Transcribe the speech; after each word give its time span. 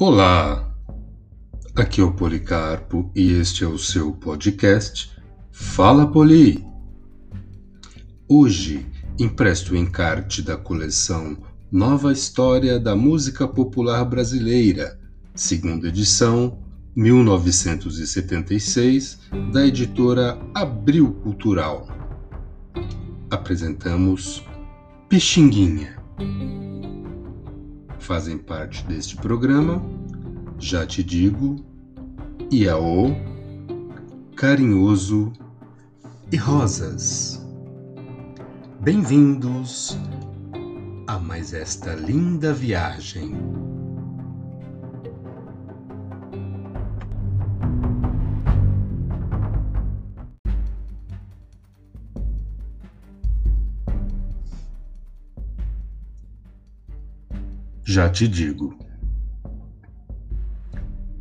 Olá, 0.00 0.72
aqui 1.74 2.00
é 2.00 2.04
o 2.04 2.12
Policarpo 2.12 3.10
e 3.16 3.32
este 3.32 3.64
é 3.64 3.66
o 3.66 3.76
seu 3.76 4.12
podcast 4.12 5.10
Fala 5.50 6.06
Poli. 6.06 6.64
Hoje 8.28 8.86
empresto 9.18 9.72
o 9.72 9.76
encarte 9.76 10.40
da 10.40 10.56
coleção 10.56 11.36
Nova 11.72 12.12
História 12.12 12.78
da 12.78 12.94
Música 12.94 13.48
Popular 13.48 14.04
Brasileira, 14.04 15.00
segunda 15.34 15.88
edição, 15.88 16.60
1976, 16.94 19.18
da 19.52 19.66
editora 19.66 20.38
Abril 20.54 21.12
Cultural. 21.24 21.88
Apresentamos 23.28 24.44
Pixinguinha 25.08 25.98
fazem 27.98 28.38
parte 28.38 28.84
deste 28.84 29.16
programa, 29.16 29.82
já 30.58 30.86
te 30.86 31.02
digo, 31.02 31.56
Iaô, 32.52 33.14
Carinhoso 34.34 35.32
e 36.32 36.36
Rosas. 36.36 37.44
Bem-vindos 38.80 39.98
a 41.06 41.18
mais 41.18 41.52
esta 41.52 41.94
linda 41.94 42.52
viagem. 42.52 43.34
Já 57.90 58.06
te 58.10 58.28
digo. 58.28 58.78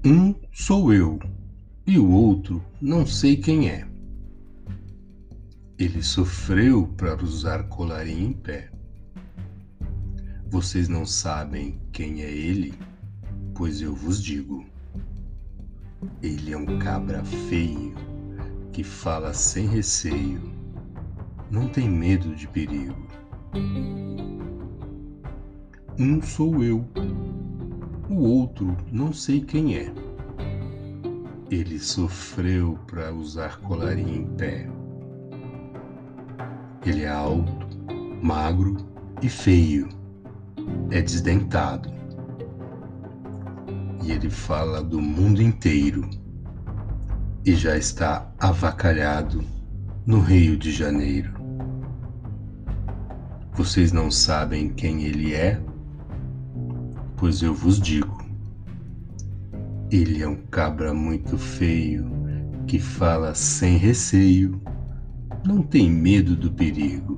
Um 0.06 0.36
sou 0.52 0.92
eu 0.92 1.18
e 1.86 1.98
o 1.98 2.12
outro 2.12 2.62
não 2.82 3.06
sei 3.06 3.38
quem 3.38 3.70
é. 3.70 3.88
Ele 5.80 6.04
sofreu 6.04 6.86
para 6.98 7.24
usar 7.24 7.70
colarinho 7.70 8.32
em 8.32 8.34
pé. 8.34 8.70
Vocês 10.50 10.90
não 10.90 11.06
sabem 11.06 11.80
quem 11.94 12.22
é 12.22 12.30
ele, 12.30 12.74
pois 13.56 13.80
eu 13.80 13.96
vos 13.96 14.22
digo. 14.22 14.66
Ele 16.22 16.52
é 16.52 16.58
um 16.58 16.78
cabra 16.80 17.24
feio 17.24 17.96
que 18.74 18.84
fala 18.84 19.34
sem 19.34 19.68
receio, 19.68 20.42
não 21.50 21.70
tem 21.70 21.90
medo 21.90 22.36
de 22.36 22.46
perigo. 22.46 23.08
Um 26.00 26.22
sou 26.22 26.64
eu, 26.64 26.86
o 28.08 28.18
outro 28.18 28.78
não 28.92 29.12
sei 29.12 29.42
quem 29.42 29.78
é. 29.78 29.92
Ele 31.50 31.80
sofreu 31.80 32.78
para 32.86 33.12
usar 33.12 33.60
colarinho 33.62 34.22
em 34.22 34.28
pé. 34.36 34.70
Ele 36.86 37.02
é 37.02 37.10
alto, 37.10 37.52
magro 38.22 38.78
e 39.24 39.28
feio. 39.28 39.90
É 40.92 41.02
desdentado. 41.02 41.90
E 44.04 44.12
ele 44.12 44.30
fala 44.30 44.84
do 44.84 45.02
mundo 45.02 45.42
inteiro. 45.42 46.08
E 47.44 47.56
já 47.56 47.76
está 47.76 48.32
avacalhado 48.38 49.44
no 50.06 50.20
Rio 50.20 50.58
de 50.58 50.72
Janeiro. 50.72 51.34
Vocês 53.54 53.92
não 53.92 54.12
sabem 54.12 54.70
quem 54.70 55.04
ele 55.04 55.34
é? 55.34 55.60
Pois 57.18 57.42
eu 57.42 57.52
vos 57.52 57.80
digo: 57.80 58.24
ele 59.92 60.22
é 60.22 60.28
um 60.28 60.36
cabra 60.36 60.94
muito 60.94 61.36
feio, 61.36 62.06
que 62.68 62.78
fala 62.78 63.34
sem 63.34 63.76
receio, 63.76 64.62
não 65.44 65.64
tem 65.64 65.90
medo 65.90 66.36
do 66.36 66.52
perigo. 66.52 67.18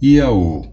Iaô 0.00 0.71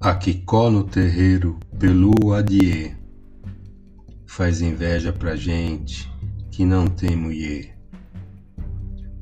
Aquicó 0.00 0.70
no 0.70 0.84
terreiro, 0.84 1.58
pelu 1.76 2.32
adie, 2.32 2.94
faz 4.26 4.60
inveja 4.60 5.12
pra 5.12 5.34
gente 5.34 6.08
que 6.52 6.64
não 6.64 6.86
tem 6.86 7.16
mulher. 7.16 7.76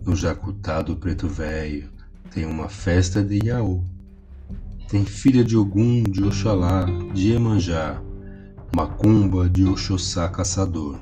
No 0.04 0.14
Jacutá 0.14 0.82
do 0.82 0.94
Preto 0.94 1.28
Velho 1.28 1.90
tem 2.30 2.44
uma 2.44 2.68
festa 2.68 3.24
de 3.24 3.46
Iaô. 3.46 3.82
Tem 4.86 5.02
filha 5.06 5.42
de 5.42 5.56
Ogum, 5.56 6.02
de 6.02 6.22
Oxalá, 6.22 6.84
de 7.14 7.32
Emanjá, 7.32 7.98
macumba 8.76 9.48
de 9.48 9.64
Oxossá 9.64 10.28
caçador. 10.28 10.98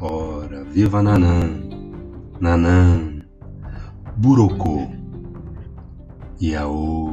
Ora, 0.00 0.64
viva 0.64 1.00
Nanã, 1.00 1.62
Nanã, 2.40 3.22
Burocô, 4.16 4.88
Iaô. 6.42 7.03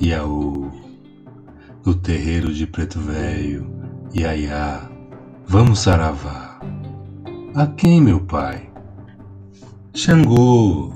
Iaú, 0.00 0.70
no 1.84 1.92
terreiro 1.92 2.54
de 2.54 2.68
Preto 2.68 3.00
Velho, 3.00 3.68
Iaiá, 4.14 4.88
vamos 5.44 5.80
saravá. 5.80 6.60
A 7.56 7.66
quem, 7.66 8.00
meu 8.00 8.20
pai? 8.20 8.70
Xangô. 9.92 10.92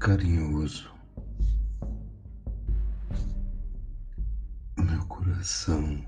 Carinhoso. 0.00 0.92
Coração, 5.44 6.02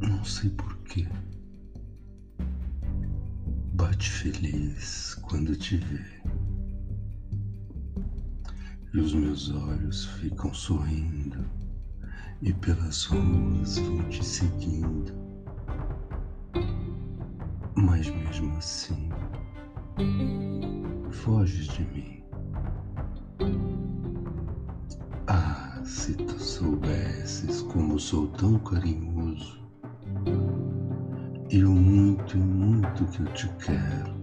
não 0.00 0.22
sei 0.22 0.50
porquê, 0.50 1.04
bate 3.74 4.08
feliz 4.08 5.14
quando 5.22 5.56
te 5.56 5.78
vê. 5.78 6.22
E 8.94 9.00
os 9.00 9.14
meus 9.14 9.50
olhos 9.50 10.04
ficam 10.20 10.54
sorrindo 10.54 11.44
e 12.40 12.52
pelas 12.52 13.06
ruas 13.06 13.78
vão 13.78 14.08
te 14.08 14.24
seguindo. 14.24 15.12
Mas 17.74 18.08
mesmo 18.08 18.56
assim, 18.58 19.08
foges 21.10 21.66
de 21.66 21.82
mim. 21.86 22.19
Soubesses 26.60 27.62
como 27.62 27.98
sou 27.98 28.26
tão 28.28 28.58
carinhoso. 28.58 29.58
E 31.48 31.64
o 31.64 31.70
muito 31.70 32.36
e 32.36 32.40
muito 32.40 33.06
que 33.06 33.20
eu 33.20 33.32
te 33.32 33.48
quero, 33.64 34.14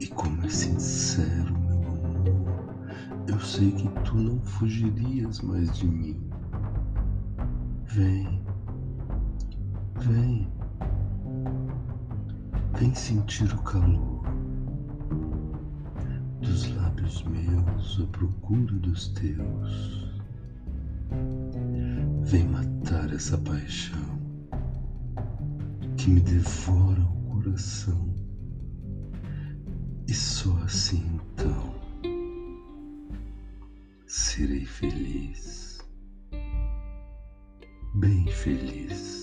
e 0.00 0.08
como 0.08 0.44
é 0.44 0.48
sincero 0.48 1.56
meu 1.56 1.78
amor, 1.78 2.74
eu 3.28 3.38
sei 3.38 3.70
que 3.70 3.88
tu 4.00 4.16
não 4.16 4.40
fugirias 4.42 5.40
mais 5.40 5.72
de 5.78 5.86
mim. 5.86 6.20
Vem, 7.86 8.44
vem, 10.00 10.52
vem 12.76 12.92
sentir 12.92 13.54
o 13.54 13.62
calor 13.62 14.31
dos 16.42 16.74
lábios 16.74 17.22
meus 17.24 18.00
à 18.00 18.06
procura 18.08 18.74
dos 18.74 19.08
teus. 19.08 20.12
Vem 22.24 22.48
matar 22.48 23.12
essa 23.12 23.38
paixão 23.38 24.20
que 25.96 26.10
me 26.10 26.20
devora 26.20 27.00
o 27.00 27.30
coração. 27.30 28.12
E 30.08 30.14
só 30.14 30.52
assim 30.64 31.04
então 31.14 31.74
serei 34.06 34.66
feliz, 34.66 35.78
bem 37.94 38.26
feliz. 38.26 39.21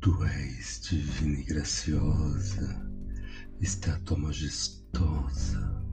Tu 0.00 0.24
és 0.24 0.80
divina 0.90 1.38
e 1.38 1.44
graciosa, 1.44 2.90
estátua 3.60 4.18
majestosa, 4.18 5.84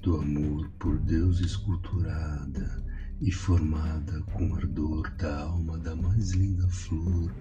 do 0.00 0.16
amor 0.16 0.70
por 0.78 0.98
Deus 1.00 1.40
esculturada 1.40 2.82
e 3.20 3.30
formada 3.30 4.22
com 4.32 4.54
ardor 4.54 5.10
da 5.16 5.40
alma 5.40 5.76
da 5.76 5.94
mais 5.94 6.30
linda 6.30 6.66
flor, 6.68 7.34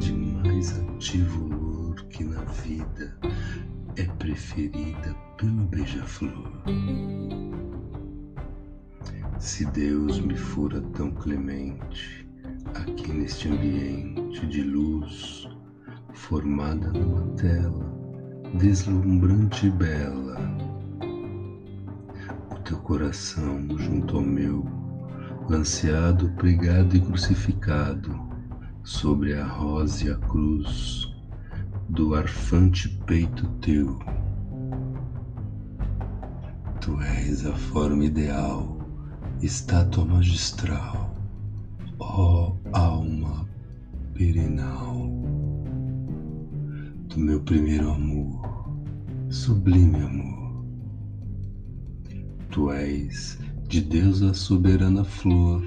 de 0.00 0.14
mais 0.14 0.78
ativo 0.80 1.44
olor 1.44 2.02
que 2.06 2.24
na 2.24 2.42
vida 2.44 3.14
é 3.96 4.04
preferida 4.04 5.14
pelo 5.36 5.66
beija-flor. 5.66 6.62
Se 9.40 9.64
Deus 9.64 10.20
me 10.20 10.36
fora 10.36 10.82
tão 10.92 11.10
clemente, 11.12 12.28
aqui 12.74 13.10
neste 13.10 13.48
ambiente 13.48 14.46
de 14.46 14.62
luz, 14.62 15.48
formada 16.12 16.92
numa 16.92 17.26
tela 17.36 17.90
deslumbrante 18.58 19.66
e 19.66 19.70
bela, 19.70 20.36
o 22.50 22.54
teu 22.56 22.76
coração 22.80 23.66
junto 23.78 24.18
ao 24.18 24.22
meu, 24.22 24.62
lanceado, 25.48 26.28
pregado 26.32 26.94
e 26.94 27.00
crucificado 27.00 28.14
sobre 28.84 29.32
a 29.32 29.46
rosa 29.46 30.06
e 30.06 30.10
a 30.10 30.16
cruz 30.16 31.08
do 31.88 32.14
arfante 32.14 32.90
peito 33.06 33.48
teu. 33.62 33.98
Tu 36.82 37.00
és 37.00 37.46
a 37.46 37.54
forma 37.54 38.04
ideal, 38.04 38.79
estátua 39.42 40.04
magistral, 40.04 41.14
ó 41.98 42.52
alma 42.72 43.48
perenal 44.14 45.08
do 47.08 47.18
meu 47.18 47.40
primeiro 47.40 47.90
amor, 47.90 48.70
sublime 49.30 50.00
amor. 50.00 50.64
Tu 52.50 52.70
és 52.70 53.38
de 53.68 53.80
Deus 53.80 54.22
a 54.22 54.34
soberana 54.34 55.04
flor, 55.04 55.62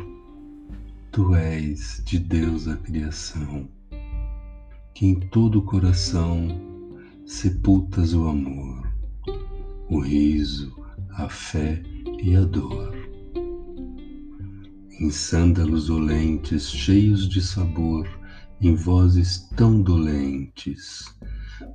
tu 1.12 1.36
és 1.36 2.02
de 2.06 2.19
Deus 2.19 2.68
a 2.68 2.76
criação 2.78 3.68
que 4.94 5.08
em 5.08 5.16
todo 5.16 5.60
o 5.60 5.62
coração 5.64 6.48
sepultas 7.26 8.14
o 8.14 8.28
amor, 8.28 8.88
o 9.90 10.00
riso, 10.00 10.72
a 11.10 11.28
fé 11.28 11.81
e 12.22 12.36
a 12.36 12.42
dor. 12.42 12.93
Em 15.00 15.10
sândalos 15.10 15.90
olentes, 15.90 16.69
cheios 16.69 17.28
de 17.28 17.42
sabor, 17.42 18.07
em 18.62 18.75
vozes 18.75 19.50
tão 19.56 19.81
dolentes, 19.81 21.06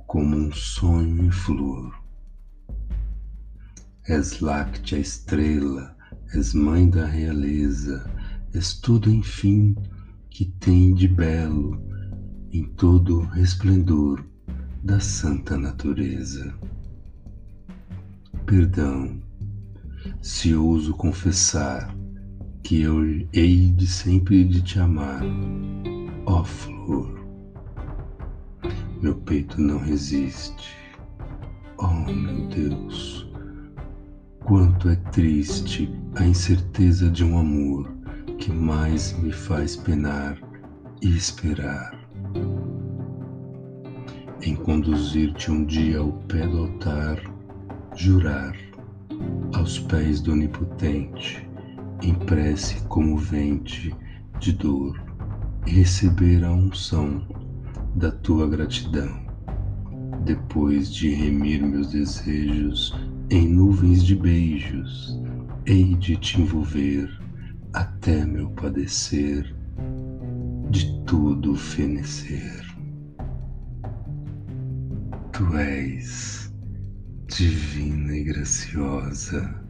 como 0.07 0.37
um 0.37 0.49
sonho 0.53 1.25
em 1.25 1.29
flor. 1.29 1.93
És 4.07 4.39
láctea 4.39 4.97
estrela, 4.97 5.93
és 6.33 6.53
mãe 6.53 6.89
da 6.89 7.05
realeza, 7.05 8.09
és 8.53 8.79
tudo, 8.79 9.09
enfim, 9.09 9.75
que 10.29 10.45
tem 10.45 10.93
de 10.93 11.07
belo 11.07 11.77
em 12.53 12.63
todo 12.63 13.17
o 13.17 13.25
resplendor 13.25 14.25
da 14.81 15.01
santa 15.01 15.57
natureza. 15.57 16.57
Perdão, 18.45 19.21
se 20.21 20.55
ouso 20.55 20.93
confessar 20.93 21.98
que 22.63 22.81
eu 22.81 23.03
hei 23.33 23.71
de 23.71 23.87
sempre 23.87 24.43
de 24.43 24.61
te 24.61 24.79
amar, 24.79 25.21
ó 26.25 26.43
flor. 26.43 27.19
Meu 29.01 29.15
peito 29.15 29.61
não 29.61 29.79
resiste, 29.79 30.75
oh 31.77 31.87
meu 31.87 32.47
Deus, 32.47 33.31
quanto 34.45 34.89
é 34.89 34.95
triste 35.11 35.89
a 36.15 36.25
incerteza 36.25 37.09
de 37.09 37.23
um 37.23 37.37
amor 37.37 37.89
que 38.37 38.51
mais 38.51 39.13
me 39.19 39.31
faz 39.31 39.75
penar 39.75 40.37
e 41.01 41.15
esperar 41.15 41.99
em 44.41 44.55
conduzir-te 44.55 45.51
um 45.51 45.65
dia 45.65 45.99
ao 45.99 46.13
pé 46.13 46.47
do 46.47 46.59
altar, 46.59 47.21
jurar 47.95 48.55
aos 49.53 49.79
pés 49.79 50.21
do 50.21 50.31
Onipotente, 50.31 51.48
em 52.01 52.13
prece 52.13 52.81
comovente 52.83 53.93
de 54.39 54.53
dor, 54.53 55.09
e 55.67 55.71
receber 55.71 56.43
a 56.43 56.51
unção 56.51 57.27
da 57.95 58.11
tua 58.11 58.47
gratidão, 58.47 59.19
depois 60.23 60.91
de 60.91 61.13
remir 61.13 61.61
meus 61.61 61.91
desejos 61.91 62.97
em 63.29 63.47
nuvens 63.47 64.03
de 64.03 64.15
beijos, 64.15 65.19
hei 65.65 65.95
de 65.95 66.15
te 66.15 66.41
envolver 66.41 67.09
até 67.73 68.25
meu 68.25 68.49
padecer 68.51 69.55
de 70.69 71.03
tudo 71.03 71.55
fenecer. 71.55 72.65
Tu 75.31 75.55
és 75.55 76.53
divina 77.27 78.15
e 78.15 78.23
graciosa, 78.23 79.68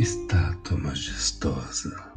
estátua 0.00 0.78
majestosa. 0.78 2.09